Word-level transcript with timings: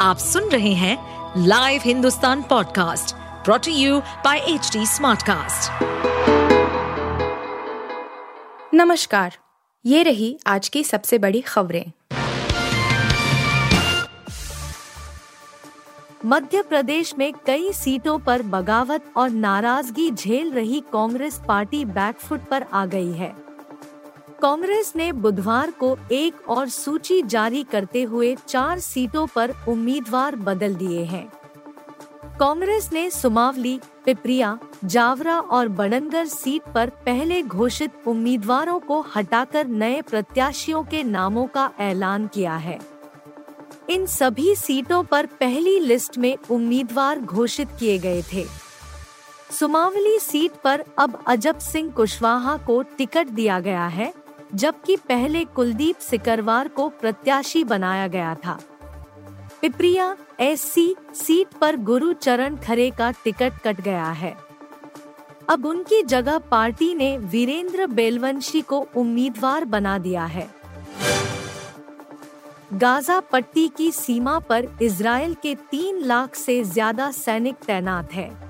आप 0.00 0.18
सुन 0.18 0.48
रहे 0.48 0.72
हैं 0.72 0.96
live 1.46 1.80
Hindustan 1.84 2.42
podcast 2.42 3.14
brought to 3.44 3.72
you 3.72 3.98
by 4.24 4.38
H 4.38 4.70
smartcast. 4.76 5.82
नमस्कार, 8.74 9.36
ये 9.84 10.02
रही 10.02 10.38
आज 10.46 10.68
की 10.68 10.84
सबसे 10.84 11.18
बड़ी 11.18 11.40
खबरें 11.40 11.84
मध्य 16.26 16.62
प्रदेश 16.62 17.14
में 17.18 17.32
कई 17.46 17.72
सीटों 17.72 18.18
पर 18.18 18.42
बगावत 18.42 19.12
और 19.16 19.30
नाराज़गी 19.30 20.10
झेल 20.10 20.52
रही 20.52 20.82
कांग्रेस 20.92 21.40
पार्टी 21.48 21.84
बैकफुट 21.84 22.48
पर 22.48 22.62
आ 22.72 22.86
गई 22.86 23.12
है 23.12 23.49
कांग्रेस 24.42 24.92
ने 24.96 25.12
बुधवार 25.12 25.70
को 25.70 25.98
एक 26.12 26.48
और 26.48 26.68
सूची 26.68 27.22
जारी 27.22 27.62
करते 27.62 28.02
हुए 28.02 28.36
चार 28.48 28.78
सीटों 28.78 29.26
पर 29.26 29.52
उम्मीदवार 29.68 30.36
बदल 30.36 30.74
दिए 30.74 31.04
हैं। 31.04 31.32
कांग्रेस 32.38 32.90
ने 32.92 33.10
सुमावली, 33.10 33.80
पिपरिया, 34.04 34.58
जावरा 34.84 35.40
और 35.40 35.68
बड़नगर 35.68 36.26
सीट 36.26 36.62
पर 36.74 36.90
पहले 36.90 37.42
घोषित 37.42 37.92
उम्मीदवारों 38.06 38.80
को 38.80 39.00
हटाकर 39.16 39.66
नए 39.66 40.02
प्रत्याशियों 40.02 40.84
के 40.84 41.02
नामों 41.02 41.46
का 41.46 41.70
ऐलान 41.80 42.26
किया 42.26 42.56
है। 42.56 42.78
इन 43.90 44.06
सभी 44.06 44.54
सीटों 44.54 45.04
पर 45.04 45.26
पहली 45.26 45.80
लिस्ट 45.80 46.18
में 46.18 46.36
उम्मीदवार 46.50 47.20
घोषित 47.20 47.68
किए 47.80 47.98
गए 47.98 48.22
थे। 48.22 48.46
सुमावली 49.50 50.18
सीट 50.18 50.52
पर 50.64 50.84
अब 50.98 51.24
अजब 51.26 51.58
सिंह 51.58 51.90
कुशवाहा 51.90 52.56
को 52.56 52.82
टिकट 52.82 53.26
दिया 53.26 53.60
गया 53.60 53.86
है। 53.86 54.19
जबकि 54.54 54.96
पहले 54.96 55.44
कुलदीप 55.44 55.98
सिकरवार 55.98 56.68
को 56.68 56.88
प्रत्याशी 56.88 57.64
बनाया 57.64 58.06
गया 58.06 58.34
था। 58.34 58.58
पिपरिया 59.60 60.16
एससी 60.40 60.94
सीट 61.14 61.54
पर 61.60 61.76
गुरु 61.76 62.12
चरण 62.12 62.56
खरे 62.56 62.90
का 62.90 63.10
टिकट 63.10 63.58
कट 63.64 63.80
गया 63.80 64.10
है। 64.10 64.34
अब 65.48 65.66
उनकी 65.66 66.02
जगह 66.02 66.38
पार्टी 66.38 66.94
ने 66.94 67.16
वीरेंद्र 67.18 67.86
बेलवंशी 67.86 68.60
को 68.60 68.86
उम्मीदवार 68.96 69.64
बना 69.64 69.98
दिया 69.98 70.24
है। 70.24 70.48
गाजा 72.72 73.20
पट्टी 73.20 73.68
की 73.68 73.90
सीमा 73.92 74.38
पर 74.38 74.68
इसराइल 74.82 75.34
के 75.34 75.54
तीन 75.70 75.98
लाख 75.98 76.34
से 76.34 76.62
ज़्यादा 76.64 77.10
सैनिक 77.10 77.56
तैनात 77.56 78.12
हैं। 78.12 78.49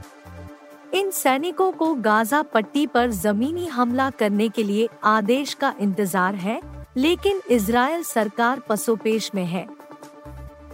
इन 0.95 1.11
सैनिकों 1.11 1.71
को 1.73 1.93
गाजा 1.95 2.41
पट्टी 2.45 2.87
पर 2.87 3.11
जमीनी 3.11 3.67
हमला 3.67 4.09
करने 4.11 4.49
के 4.49 4.63
लिए 4.63 4.89
आदेश 5.05 5.55
का 5.55 5.75
इंतज़ार 5.81 6.35
है, 6.35 6.61
लेकिन 6.97 7.41
इसराइल 7.51 8.03
सरकार 8.03 8.61
पसोपेश 8.61 9.31
में 9.35 9.45
है। 9.45 9.67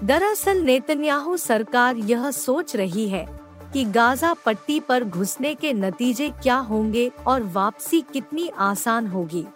दरअसल 0.05 0.63
नेतन्याहू 0.63 1.37
सरकार 1.37 1.97
यह 1.97 2.31
सोच 2.31 2.77
रही 2.77 3.09
है 3.09 3.25
कि 3.73 3.85
गाजा 3.85 4.33
पट्टी 4.47 4.81
पर 4.81 5.05
घुसने 5.05 5.55
के 5.55 5.73
नतीजे 5.73 6.31
क्या 6.43 6.57
होंगे 6.63 7.11
और 7.27 7.43
वापसी 7.53 8.01
कितनी 8.13 8.49
आसान 8.49 9.07
होगी। 9.07 9.47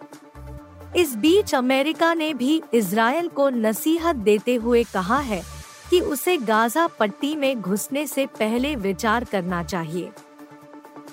इस 0.95 1.15
बीच 1.15 1.53
अमेरिका 1.55 2.13
ने 2.13 2.33
भी 2.33 2.61
इसराइल 2.73 3.27
को 3.27 3.49
नसीहत 3.49 4.15
देते 4.15 4.55
हुए 4.55 4.83
कहा 4.83 5.19
है 5.19 5.41
कि 5.89 5.99
उसे 6.01 6.37
गाजा 6.37 6.87
पट्टी 6.99 7.35
में 7.35 7.61
घुसने 7.61 8.05
से 8.07 8.25
पहले 8.39 8.75
विचार 8.77 9.23
करना 9.23 9.63
चाहिए। 9.63 10.11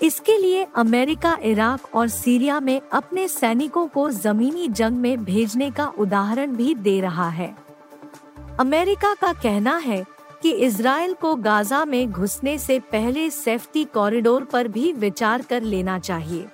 इसके 0.01 0.37
लिए 0.37 0.67
अमेरिका, 0.75 1.37
इराक 1.43 1.95
और 1.95 2.07
सीरिया 2.07 2.59
में 2.59 2.81
अपने 2.93 3.27
सैनिकों 3.27 3.87
को 3.87 4.09
जमीनी 4.09 4.67
जंग 4.67 4.97
में 4.97 5.25
भेजने 5.25 5.71
का 5.71 5.87
उदाहरण 5.99 6.55
भी 6.55 6.75
दे 6.75 6.99
रहा 7.01 7.29
है। 7.29 7.55
अमेरिका 8.59 9.13
का 9.13 9.33
कहना 9.33 9.75
है 9.77 10.05
कि 10.41 10.51
इसराइल 10.51 11.13
को 11.13 11.35
गाजा 11.35 11.85
में 11.85 12.11
घुसने 12.11 12.57
से 12.57 12.79
पहले 12.79 13.29
सेफ्टी 13.29 13.83
कॉरिडोर 13.83 14.43
पर 14.43 14.67
भी 14.67 14.91
विचार 14.93 15.41
कर 15.41 15.61
लेना 15.61 15.99
चाहिए। 15.99 16.47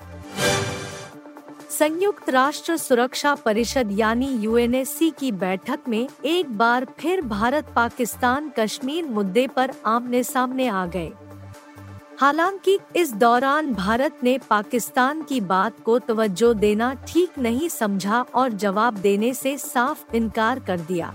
संयुक्त 1.69 2.29
राष्ट्र 2.29 2.77
सुरक्षा 2.77 3.35
परिषद 3.35 3.89
यानी 3.91 4.27
यूएनएससी 4.27 5.09
की 5.09 5.31
बैठक 5.31 5.79
में 5.87 6.07
एक 6.25 6.57
बार 6.57 6.87
फिर 6.99 7.21
भारत 7.21 7.65
पाकिस्तान 7.75 8.51
कश्मीर 8.59 9.05
मुद्दे 9.05 9.47
पर 9.47 9.73
आमने 9.85 10.23
सामने 10.23 10.67
आ 10.67 10.85
गए। 10.85 11.11
हालाँकि 12.19 12.79
इस 12.95 13.13
दौरान 13.13 13.73
भारत 13.73 14.19
ने 14.23 14.37
पाकिस्तान 14.49 15.21
की 15.21 15.41
बात 15.41 15.79
को 15.85 15.99
तवज्जो 15.99 16.53
देना 16.53 16.93
ठीक 16.93 17.39
नहीं 17.39 17.69
समझा 17.69 18.21
और 18.21 18.49
जवाब 18.49 18.97
देने 18.97 19.33
से 19.33 19.57
साफ़ 19.57 20.15
इनकार 20.15 20.59
कर 20.59 20.79
दिया। 20.79 21.13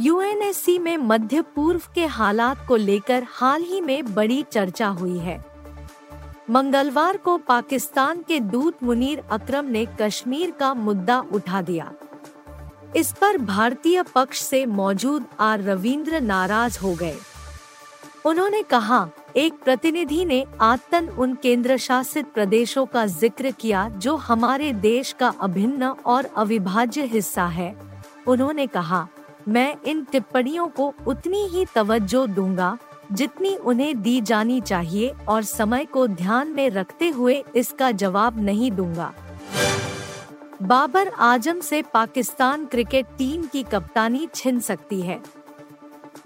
यूएनएससी 0.00 0.78
में 0.78 0.96
मध्य 0.96 1.42
पूर्व 1.42 1.82
के 1.94 2.06
हालात 2.06 2.64
को 2.68 2.76
लेकर 2.76 3.26
हाल 3.30 3.62
ही 3.62 3.80
में 3.80 4.14
बड़ी 4.14 4.42
चर्चा 4.52 4.88
हुई 4.88 5.18
है। 5.18 5.44
मंगलवार 6.50 7.16
को 7.16 7.36
पाकिस्तान 7.38 8.22
के 8.22 8.40
दूत 8.40 8.82
मुनीर 8.82 9.22
अकरम 9.30 9.64
ने 9.64 9.86
कश्मीर 10.00 10.50
का 10.50 10.74
मुद्दा 10.74 11.24
उठा 11.32 11.62
दिया। 11.62 11.92
इस 12.96 13.12
पर 13.12 13.38
भारतीय 13.38 14.02
पक्ष 14.02 14.42
से 14.42 14.66
मौजूद 14.66 15.24
आर 15.40 15.62
रविंद्र 15.62 16.20
नाराज़ 16.20 16.78
हो 16.78 16.94
गए। 16.94 17.16
उन्होंने 18.24 18.62
कहा 18.62 19.08
एक 19.36 19.54
प्रतिनिधि 19.64 20.24
ने 20.24 20.44
आतन 20.60 21.08
उन 21.08 21.34
केंद्र 21.34 21.76
शासित 21.76 22.26
प्रदेशों 22.34 22.84
का 22.86 23.04
ज़िक्र 23.06 23.50
किया 23.50 23.88
जो 23.88 24.14
हमारे 24.16 24.72
देश 24.72 25.12
का 25.12 25.28
अभिन्न 25.40 25.84
और 26.06 26.28
अविभाज्य 26.36 27.04
हिस्सा 27.04 27.46
है। 27.46 27.74
उन्होंने 28.26 28.66
कहा, 28.66 29.06
मैं 29.48 29.74
इन 29.86 30.04
टिप्पणियों 30.04 30.66
को 30.68 30.92
उतनी 31.06 31.46
ही 31.46 31.64
तवज्जो 31.74 32.26
दूँगा 32.26 32.76
जितनी 33.12 33.54
उन्हें 33.56 34.00
दी 34.02 34.20
जानी 34.20 34.60
चाहिए 34.60 35.14
और 35.28 35.42
समय 35.42 35.84
को 35.84 36.06
ध्यान 36.06 36.48
में 36.48 36.68
रखते 36.70 37.08
हुए 37.08 37.42
इसका 37.56 37.90
जवाब 37.92 38.40
नहीं 38.40 38.70
दूँगा। 38.72 39.12
बाबर 40.62 41.08
आज़म 41.08 41.60
से 41.60 41.82
पाकिस्तान 41.94 42.64
क्रिकेट 42.64 43.06
टीम 43.18 43.42
की 43.42 43.62
कप्तानी 43.62 44.28
छिन 44.34 44.60
सकती 44.60 45.00
है। 45.00 45.20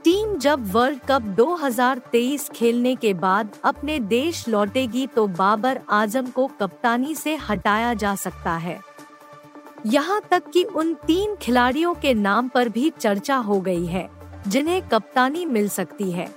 टीम 0.04 0.34
जब 0.36 0.64
वर्ल्ड 0.72 1.00
कप 1.00 1.22
2023 1.36 2.48
खेलने 2.50 2.94
के 2.94 3.12
बाद 3.14 3.56
अपने 3.64 3.98
देश 4.00 4.46
लौटेगी 4.48 5.06
तो 5.06 5.26
बाबर 5.26 5.80
आज़म 5.90 6.26
को 6.26 6.46
कप्तानी 6.60 7.14
से 7.14 7.34
हटाया 7.40 7.92
जा 7.94 8.14
सकता 8.14 8.52
है। 8.56 8.78
यहाँ 9.86 10.20
तक 10.30 10.50
कि 10.52 10.62
उन 10.64 10.92
तीन 11.06 11.36
खिलाड़ियों 11.36 11.94
के 11.94 12.14
नाम 12.14 12.48
पर 12.48 12.68
भी 12.68 12.90
चर्चा 12.90 13.36
हो 13.36 13.60
गई 13.60 13.86
है, 13.86 14.08
जिन्हें 14.48 14.80
कप्तानी 14.88 15.44
मिल 15.46 15.68
सकती 15.68 16.10
है। 16.10 16.28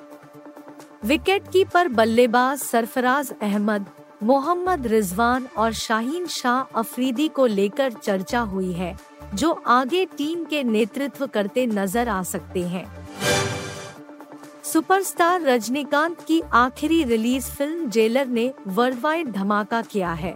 विकेट 1.06 1.48
कीपर 1.48 1.88
बल्लेबाज 1.88 2.60
सरफराज 2.60 3.32
अहमद, 3.42 3.86
मोहम्मद 4.24 4.88
रिजवान 4.88 5.48
और 5.58 5.74
शाहीन 5.74 6.26
शाह 6.28 6.78
अफरीदी 6.80 7.28
को 7.28 7.46
लेकर 7.46 7.94
चर्चा 7.94 8.40
हुई 8.42 8.72
है, 8.74 8.96
जो 9.34 9.52
आगे 9.68 10.06
टीम 10.18 10.44
के 10.44 10.64
नेतृत्व 10.64 11.28
करते 11.28 11.66
नज़र 11.68 12.10
आ 12.10 12.22
सकते 12.24 12.64
हैं। 12.64 12.86
सुपरस्टार 14.76 15.42
रजनीकांत 15.42 16.22
की 16.22 16.42
आखिरी 16.54 17.04
रिलीज़ 17.04 17.46
फ़िल्म 17.46 17.90
जेलर 17.90 18.28
ने 18.28 18.52
वर्ल्ड 18.68 19.00
वाइड 19.02 19.32
धमाका 19.32 19.82
किया 19.82 20.12
है 20.14 20.34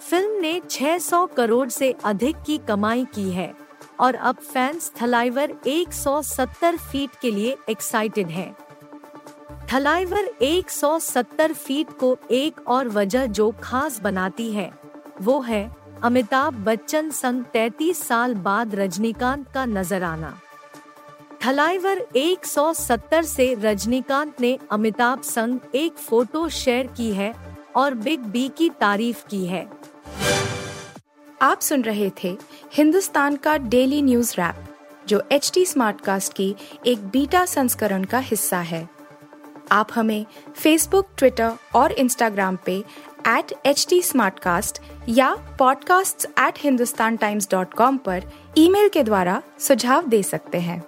फ़िल्म 0.00 0.40
ने 0.40 0.60
600 0.70 1.26
करोड़ 1.36 1.68
से 1.68 1.90
अधिक 2.04 2.36
की 2.46 2.56
कमाई 2.58 3.04
की 3.04 3.28
है 3.30 3.52
और 4.00 4.14
अब 4.14 4.36
फैंस 4.44 4.90
थलाइवर 5.02 5.52
170 5.66 6.78
फीट 6.78 7.20
के 7.22 7.30
लिए 7.30 7.56
एक्साइटेड 7.68 8.28
हैं। 8.28 8.56
थलाइवर 9.74 10.30
170 10.42 11.52
फीट 11.52 11.92
को 12.00 12.16
एक 12.30 12.66
और 12.68 12.88
वजह 12.88 13.26
जो 13.26 13.52
खास 13.62 14.00
बनाती 14.00 14.50
है, 14.52 14.70
वो 15.22 15.40
है 15.40 15.64
अमिताभ 16.02 16.64
बच्चन 16.64 17.10
संग 17.10 17.44
33 17.54 18.02
साल 18.02 18.34
बाद 18.34 18.74
रजनीकांत 18.74 19.48
का 19.54 19.66
नज़र 19.66 20.02
आना 20.02 20.38
थलाइवर 21.46 22.06
170 22.16 23.22
से 23.22 23.54
रजनीकांत 23.54 24.40
ने 24.40 24.58
अमिताभ 24.70 25.22
संग 25.22 25.58
एक 25.74 25.92
फ़ोटो 25.92 26.48
शेयर 26.48 26.86
की 26.86 27.10
है 27.10 27.34
और 27.76 27.94
बिग 27.94 28.20
बी 28.20 28.48
की 28.48 28.70
तारीफ़ 28.70 29.26
की 29.26 29.46
है। 29.46 29.68
आप 31.42 31.60
सुन 31.60 31.82
रहे 31.82 32.10
थे 32.24 32.38
हिंदुस्तान 32.72 33.36
का 33.36 33.56
डेली 33.56 34.02
न्यूज़ 34.02 34.34
रैप, 34.34 34.54
जो 35.08 35.22
एच 35.32 35.50
टी 35.54 35.66
स्मार्ट 35.66 36.00
कास्ट 36.00 36.32
की 36.32 36.56
एक 36.86 37.08
बीटा 37.08 37.44
संस्करण 37.44 38.04
का 38.04 38.18
हिस्सा 38.18 38.58
है। 38.58 38.88
आप 39.72 39.88
हमें 39.94 40.26
फेसबुक 40.56 41.08
ट्विटर 41.18 41.52
और 41.74 41.92
इंस्टाग्राम 41.92 42.58
पे 42.66 42.84
एट 43.28 43.52
एच 43.66 43.86
टी 43.88 44.02
या 45.08 45.56
podcasts@hindustantimes.com 45.56 47.98
पर 47.98 48.22
ईमेल 48.58 48.88
के 48.88 49.02
द्वारा 49.02 49.42
सुझाव 49.58 50.06
दे 50.06 50.22
सकते 50.22 50.58
हैं। 50.58 50.87